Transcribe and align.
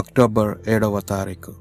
October 0.00 0.58
ఏడవ 0.68 1.00
తారీఖు. 1.00 1.52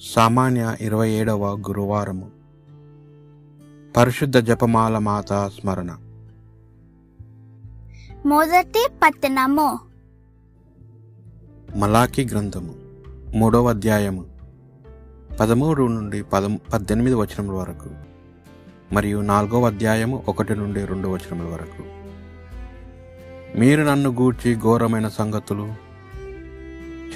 సామాన్య 0.00 0.76
ఇరవై 0.80 1.10
ఏడవ 1.10 1.56
గురువారము. 1.56 2.30
పరిశుద్ధ 3.96 4.38
జపమాల 4.38 4.98
మాత 4.98 5.32
స్మరణ. 5.32 5.96
మొదటి 8.26 8.88
పట్టణము. 9.02 9.78
మలాకి 11.76 12.24
గ్రంథము 12.24 12.74
మూడవ 13.34 13.68
అధ్యాయము 13.68 14.24
పదమూడు 15.40 15.86
నుండి 15.86 16.22
పదం 16.22 16.60
పద్దెనిమిది 16.72 17.14
వచనముల 17.14 17.54
వరకు 17.54 17.90
మరియు 18.92 19.20
నాలుగవ 19.20 19.66
అధ్యాయము 19.66 20.22
ఒకటి 20.28 20.56
నుండి 20.56 20.84
రెండు 20.84 21.08
వచనముల 21.08 21.46
వరకు. 21.46 21.82
మీరు 23.58 23.82
నన్ను 23.82 24.10
గూర్చి 24.10 24.56
ఘోరమైన 24.56 25.08
సంగతులు 25.08 25.83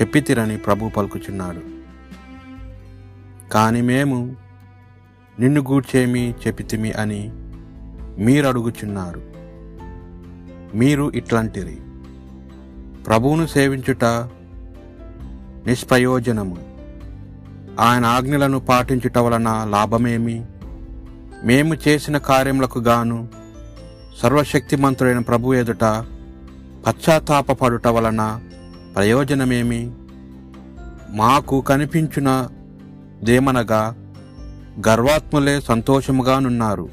చెప్పితిరని 0.01 0.59
ప్రభు 0.59 0.88
పలుకుచున్నాడు. 0.88 1.79
కాని 3.52 3.83
మేము 3.83 4.37
నిన్ను 5.41 5.61
గూర్చేమి 5.61 6.34
చెప్పితిమి 6.47 6.93
అని 6.93 7.33
మీరు 8.19 8.47
అడుగుచున్నారు 8.47 9.23
మీరు 10.77 11.12
ఇట్లాంటిరి. 11.15 11.79
ప్రభువును 13.06 13.47
సేవించుట 13.47 14.05
నిష్ప్రయోజనము. 15.66 16.56
ఆయన 17.80 18.06
ఆజ్ఞలను 18.06 18.61
పాటించుట 18.61 19.19
వలన 19.19 19.67
లాభమేమి? 19.70 20.47
మేము 21.45 21.77
చేసిన 21.89 22.19
కార్యములకు 22.19 22.78
గాను 22.78 23.28
సర్వశక్తిమంతుడైన 24.23 25.19
ప్రభు 25.19 25.55
ఎదుట 25.55 25.84
పశ్చాత్తాపపడుట 26.87 27.87
వలన 27.87 28.41
ప్రయోజనమేమి? 28.94 29.92
మాకు 31.11 31.61
కనిపించిన 31.61 32.48
దేమనగా 33.22 33.94
గర్వాత్ములే 34.89 35.61
సంతోషముగానున్నారు. 35.61 36.89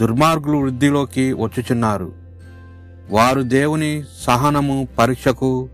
దుర్మార్గులు 0.00 0.58
వృద్ధిలోకి 0.58 1.32
వచ్చుచున్నారు. 1.32 2.12
వారు 3.10 3.42
దేవుని 3.42 4.04
సహనము 4.22 4.88
పరీక్షకు 4.98 5.68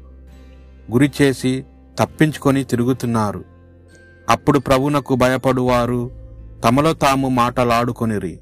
గురిచేసి 0.93 1.65
తప్పించుకొని 1.99 2.65
తిరుగుతున్నారు. 2.65 3.45
అప్పుడు 4.31 4.59
ప్రభునకు 4.59 5.15
భయపడువారు 5.15 6.11
తమలో 6.65 6.93
తాము 6.93 7.29
మాటలాడుకొనిరి. 7.29 8.39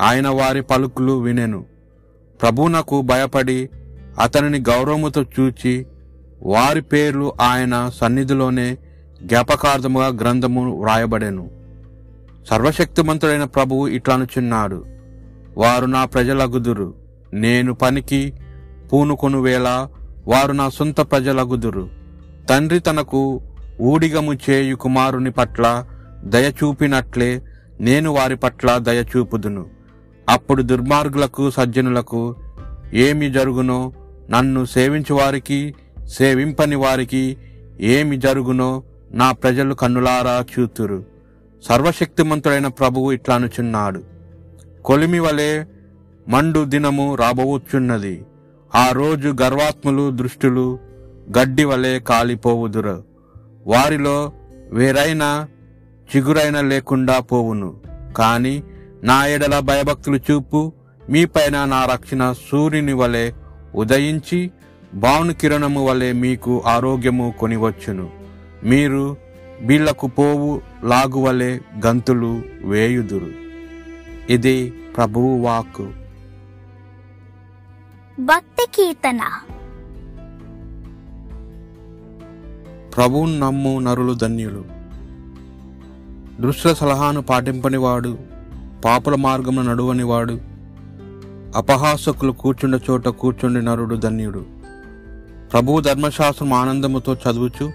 ఆయన 0.00 0.28
వారి 0.28 0.62
పలుకులు 0.62 1.12
వినెను. 1.12 1.64
ప్రభునకు 2.42 3.02
భయపడి 3.02 3.70
అతనిని 4.18 4.58
గౌరవముతో 4.58 5.22
చూచి 5.22 5.86
వారి 6.42 6.80
పేర్లు 6.80 7.32
ఆయన 7.40 7.90
సన్నిధిలోనే 7.94 8.78
జ్ఞాపకార్థముగా 9.22 10.06
గ్రంథము 10.06 10.80
వ్రాయబడెను. 10.80 11.50
సర్వశక్తిమంతుడైన 12.50 13.44
ప్రభువు 13.44 13.88
ఇట్లనుచున్నాడు 13.88 14.84
వారు 15.56 15.86
నా 15.86 16.04
ప్రజలగుదురు. 16.04 16.94
నేను 17.32 17.74
పనికి 17.74 18.32
పూనుకొను 18.92 19.40
వేళ 19.40 19.86
వారు 20.26 20.52
నా 20.52 20.68
సొంత 20.68 21.00
ప్రజలగుదురు. 21.00 21.88
తండ్రి 22.50 22.80
తనకు 22.80 23.42
ఊడిగము 23.80 24.34
చేయు 24.34 24.76
కుమారుని 24.76 25.30
పట్ల 25.30 25.84
దయచూపినట్లే 26.24 27.42
నేను 27.80 28.10
వారి 28.10 28.36
పట్ల 28.36 28.78
దయచూపుదును 28.78 29.66
అప్పుడు 30.28 30.62
దుర్మార్గులకు 30.62 31.50
సజ్జనులకు 31.50 32.36
ఏమి 32.94 33.30
జరుగునో 33.30 33.92
నన్ను 34.30 34.64
సేవించువారికి 34.64 35.74
సేవింపని 36.06 36.76
వారికి 36.76 37.36
ఏమి 37.80 38.16
జరుగునో 38.16 38.82
నా 39.10 39.32
ప్రజలు 39.32 39.74
కన్నులారా 39.74 40.44
చూతురు. 40.58 41.04
సర్వశక్తిమంతుడైన 41.68 42.66
ప్రభువు 42.66 43.12
ఇట్లానుచున్నాడు 43.12 44.02
కొలిమి 44.84 45.18
వలె 45.18 45.64
మండు 46.28 46.64
దినము 46.64 47.14
రాబోచున్నది. 47.14 48.24
ఆ 48.74 48.90
రోజు 48.92 49.36
గర్వాత్ములు 49.42 50.10
దృష్టులు 50.10 50.78
గడ్డి 51.38 51.64
వలె 51.64 51.98
కాలిపోవుదురు. 51.98 53.04
వారిలో 53.66 54.32
వేరైన 54.72 55.46
చిగురైన 56.16 56.60
లేకుండా 56.60 57.20
పోవును. 57.20 57.80
కాని 58.16 58.62
నా 59.02 59.26
ఎడల 59.26 59.58
భయభక్తులు 59.58 60.16
చూపు 60.16 60.72
మీపైన 61.10 61.64
నా 61.64 61.84
రక్షణ 61.84 62.34
సూర్యుని 62.50 62.92
వలె 62.92 63.30
ఉదయించి 63.78 64.50
బావును 64.94 65.32
కిరణము 65.32 65.86
వలె 65.86 66.12
మీకు 66.12 66.62
ఆరోగ్యము 66.66 67.34
కొనివచ్చును. 67.38 68.10
మీరు 68.64 69.16
బీళ్ళకు 69.62 70.06
పోవు 70.06 70.62
లాగు 70.84 71.18
వలె 71.18 71.58
గంతులు 71.86 72.42
వేయుదురు. 72.64 73.30
ఇది 74.32 74.70
ప్రభువు 74.70 75.42
వాక్కు. 75.42 75.88
భక్తి 78.20 78.66
కీర్తన 78.74 79.20
ప్రభువును 82.96 83.38
నమ్ము 83.38 83.80
నరులు 83.80 84.14
ధన్యులు. 84.14 84.64
దృశ్య 86.40 86.74
సలహాను 86.74 87.22
పాటింపనివాడు 87.22 88.18
పాపుల 88.84 89.14
మార్గమున 89.14 89.72
నడువనివాడు 89.72 90.47
అపహాసకులు 91.56 92.32
కూర్చుండ 92.32 92.80
చోట 92.90 93.08
కూర్చుండి 93.08 93.62
నరుడు 93.64 93.94
ధన్యుడు. 93.94 94.46
ప్రభువు 95.52 95.80
ధర్మశాస్త్రం 95.80 96.52
ఆనందముతో 96.52 97.14
చదువుచు 97.14 97.72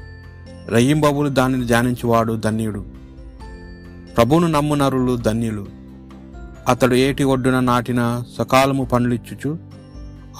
రయ్యింబబులు 0.69 1.29
దానిని 1.29 1.65
ధ్యానించువాడు 1.65 2.33
ధన్యుడు. 2.33 2.85
ప్రభువును 4.15 4.47
నమ్ము 4.47 4.75
నరులు 4.75 5.17
ధన్యులు. 5.17 5.67
అతడు 6.67 6.95
ఏటి 6.95 7.23
ఒడ్డున 7.23 7.59
నాటిన 7.59 8.23
సకాలము 8.37 8.83
పండ్లిచ్చుచు 8.83 9.57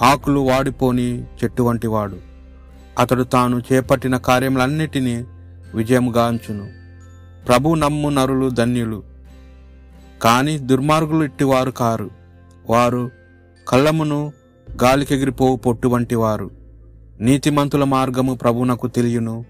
ఆకులు 0.02 0.40
వాడిపోని 0.40 1.22
చెట్టు 1.22 1.62
వంటివాడు 1.62 2.16
అతడు 2.98 3.22
తాను 3.22 3.62
చేపట్టిన 3.72 4.16
కార్యములన్నిటినీ 4.16 5.24
విజయముగాంచును 5.74 6.68
ప్రభు 7.46 7.74
నమ్ము 7.74 8.08
నరులు 8.08 8.50
ధన్యులు. 8.50 9.02
కానీ 10.22 10.58
దుర్మార్గులు 10.58 11.24
ఇట్టివారు 11.24 11.70
కారు. 11.70 12.10
వారు 12.70 13.10
కళ్ళమును 13.68 14.32
గాలికెగిరిపోవు 14.82 15.56
పొట్టు 15.56 15.88
వంటి 15.88 16.14
వారు 16.14 16.50
నీతిమంతుల 17.20 17.84
మార్గము 17.84 18.34
ప్రభునకు 18.34 18.86
తెలియను 18.86 19.44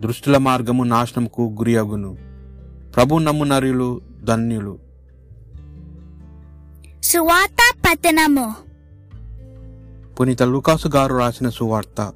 దృష్టుల 0.00 0.36
మార్గము 0.36 0.84
నాశనముకు 0.84 1.42
గురియగును. 1.42 2.16
ప్రభు 2.96 3.18
నమ్ము 3.18 3.44
నరులు 3.44 4.00
ధన్యులు 4.24 4.78
పునీత 10.20 10.42
లూకాసు 10.42 10.88
గారు 10.88 11.18
రాసిన 11.18 11.48
సువార్త 11.48 12.12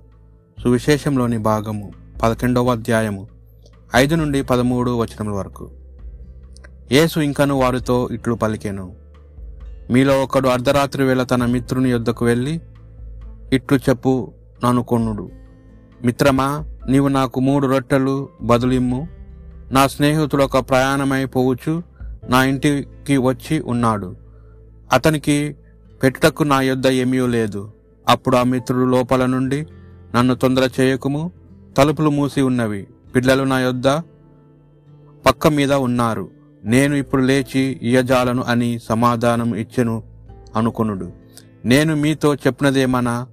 సువిశేషంలోని 0.62 1.39
భాగము 1.39 1.93
పదకొండవ 2.22 2.72
అధ్యాయము 2.72 3.28
ఐదు 3.94 4.15
నుండి 4.15 4.43
పదమూడు 4.43 4.91
వచనముల 4.91 5.33
వరకు. 5.33 5.71
యేసు 6.93 7.21
ఇంకను 7.21 7.59
వారితో 7.59 8.09
ఇట్లు 8.12 8.34
పలికెను 8.34 9.09
మీలో 9.91 10.23
ఒకడు 10.23 10.49
అర్ధరాత్రి 10.49 11.05
వేళ 11.05 11.23
తన 11.23 11.47
మిత్రుని 11.47 11.91
యొద్దకు 11.91 12.25
వెళ్ళి 12.25 12.61
ఇట్లు 13.53 13.78
చెప్పు 13.78 14.33
ననుకొనుడు 14.65 15.31
మిత్రమా 16.05 16.65
నీవు 16.89 17.09
నాకు 17.09 17.41
మూడు 17.41 17.67
రొట్టెలు 17.67 18.28
బదులిమ్ము. 18.43 19.09
నా 19.73 19.87
స్నేహితుడు 19.87 20.43
ఒక 20.43 20.59
ప్రయాణమైపోవచ్చు 20.59 21.83
నా 22.28 22.45
ఇంటికి 22.45 23.17
వచ్చి 23.17 23.61
ఉన్నాడు. 23.61 24.17
అతనికి 24.93 25.56
పెట్టుటకు 26.03 26.43
నా 26.43 26.60
యొద్ద 26.60 26.86
ఏమీ 26.86 27.27
లేదు. 27.27 27.72
అప్పుడు 28.09 28.36
ఆ 28.36 28.43
మిత్రుడు 28.43 28.84
లోపల 28.84 29.27
నుండి 29.27 29.66
నన్ను 30.15 30.34
తొందర 30.34 30.71
చేయకుము. 30.81 31.33
తలుపులు 31.77 32.10
మూసి 32.10 32.41
ఉన్నవి. 32.41 32.86
పిల్లలు 33.15 33.45
నా 33.45 33.60
యొద్ద 33.60 33.89
పక్క 35.27 35.47
మీద 35.47 35.72
ఉన్నారు. 35.72 36.40
నేను 36.65 36.95
ఇప్పుడు 36.95 37.22
లేచి 37.22 37.80
ఇయజాలను 37.83 38.42
అని 38.42 38.78
సమాధానం 38.78 39.54
ఇచ్చెను 39.54 40.03
అనుకొనుడు. 40.57 41.12
నేను 41.65 41.97
మీతో 41.97 42.34
చెప్పినదేమనా? 42.34 43.27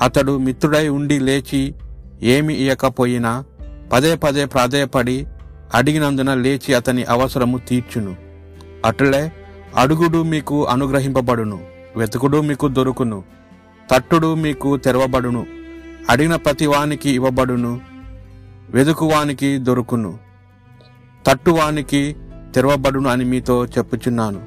అతడు 0.00 0.38
మిత్రుడై 0.38 0.88
ఉండి 0.88 1.18
లేచి 1.18 1.74
ఏమి 2.22 2.54
ఇయ్యకపోయినా 2.54 3.44
పదే 3.92 4.14
పదే 4.14 4.44
ప్రాధేయపడి 4.44 5.26
అడిగినందున 5.74 6.34
లేచి 6.34 6.74
అతని 6.74 7.04
అవసరము 7.04 7.58
తీర్చును. 7.58 8.16
అట్లే 8.84 9.32
అడుగుడు 9.76 10.22
మీకు 10.22 10.66
అనుగ్రహింపబడును 10.66 11.60
వెతుకుడు 11.96 12.40
మీకు 12.40 12.68
దొరుకును 12.68 13.24
తట్టుడు 13.94 14.34
మీకు 14.34 14.76
తెరవబడును 14.76 15.46
అడిగిన 16.10 16.36
ప్రతివానికి 16.36 17.10
ఇవ్వబడును 17.10 17.80
వెదుకువానికి 18.70 19.58
దొరుకును 19.58 20.18
తట్టువానికి 21.26 22.16
తెరవబడును 22.54 23.08
అని 23.08 23.24
మీతో 23.24 23.66
చెప్పుచున్నాను. 23.66 24.40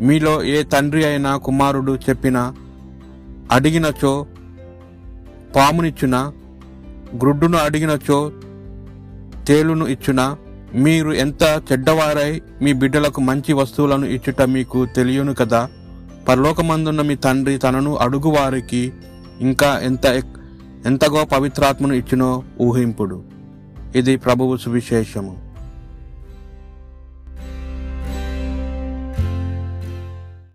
మీలో 0.00 0.44
ఏ 0.44 0.62
తండ్రి 0.62 1.04
అయినా 1.06 1.36
కుమారుడు 1.36 1.98
చెప్పినా 2.08 2.54
అడిగినచో 3.52 4.26
పామునిచ్చునా 5.56 6.32
గ్రుడ్డును 7.20 7.58
అడిగినచో 7.58 8.32
తేలును 9.48 9.86
ఇచ్చున 9.86 10.36
మీరు 10.74 11.12
ఎంత 11.12 11.42
చెడ్డవారై 11.42 12.42
మీ 12.62 12.72
బిడ్డలకు 12.72 13.20
మంచి 13.20 13.52
వస్తువులను 13.52 14.06
ఇచ్చుట 14.06 14.42
మీకు 14.42 14.86
తెలియను 14.86 15.34
కదా? 15.34 15.68
పరలోకమందున్న 16.28 17.02
మీ 17.02 17.16
తండ్రి 17.16 17.58
తనను 17.58 17.96
అడుగు 17.96 18.28
వారికి 18.28 18.92
ఇంకా 19.40 19.80
ఎంత 19.82 20.04
ఎంతగో 20.86 21.24
పవిత్రాత్మను 21.24 21.94
ఇచ్చినో 21.94 22.42
ఊహింపుడు. 22.60 23.22
ఇది 23.94 24.16
ప్రభువు 24.16 24.56
సువిశేషము. 24.56 25.45